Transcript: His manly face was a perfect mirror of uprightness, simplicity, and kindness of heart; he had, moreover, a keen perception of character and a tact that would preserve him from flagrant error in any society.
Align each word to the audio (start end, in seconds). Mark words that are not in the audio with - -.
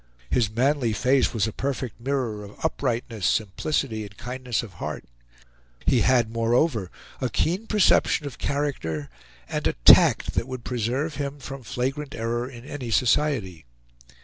His 0.31 0.49
manly 0.49 0.93
face 0.93 1.31
was 1.31 1.45
a 1.45 1.53
perfect 1.53 2.01
mirror 2.01 2.43
of 2.43 2.57
uprightness, 2.65 3.23
simplicity, 3.27 4.01
and 4.03 4.17
kindness 4.17 4.63
of 4.63 4.73
heart; 4.81 5.05
he 5.85 6.01
had, 6.01 6.31
moreover, 6.31 6.89
a 7.21 7.29
keen 7.29 7.67
perception 7.67 8.25
of 8.25 8.39
character 8.39 9.11
and 9.47 9.67
a 9.67 9.73
tact 9.85 10.33
that 10.33 10.47
would 10.47 10.63
preserve 10.63 11.17
him 11.17 11.37
from 11.37 11.61
flagrant 11.61 12.15
error 12.15 12.49
in 12.49 12.65
any 12.65 12.89
society. 12.89 13.65